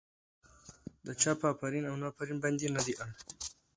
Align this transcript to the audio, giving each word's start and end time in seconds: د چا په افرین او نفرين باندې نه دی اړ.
د 1.05 1.07
چا 1.21 1.31
په 1.39 1.45
افرین 1.53 1.83
او 1.89 1.95
نفرين 2.03 2.37
باندې 2.43 2.67
نه 2.75 2.81
دی 2.85 2.93
اړ. 3.01 3.09